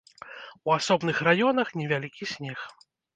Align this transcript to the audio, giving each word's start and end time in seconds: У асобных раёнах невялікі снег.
У 0.69 0.71
асобных 0.77 1.19
раёнах 1.27 1.67
невялікі 1.83 2.29
снег. 2.33 2.59